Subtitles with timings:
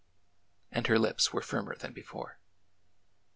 [0.71, 2.39] And her lips were firmer than before.